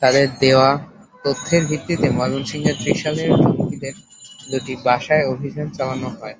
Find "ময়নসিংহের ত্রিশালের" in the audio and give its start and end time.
2.10-3.30